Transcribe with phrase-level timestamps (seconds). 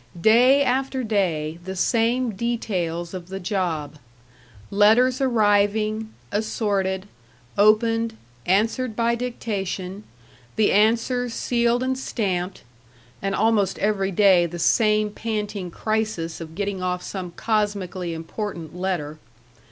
[0.15, 3.99] §2 Day after day the same details of the job:
[4.71, 7.07] letters arriving, assorted,
[7.55, 8.17] opened,
[8.47, 10.03] answered by dictation,
[10.55, 12.63] the answers sealed and stamped
[13.21, 19.19] (and almost every day the same panting crisis of getting off some cosmically important letter)....